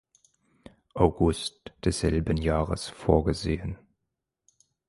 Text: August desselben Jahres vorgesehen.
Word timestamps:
August 0.95 1.73
desselben 1.85 2.35
Jahres 2.37 2.89
vorgesehen. 2.89 3.77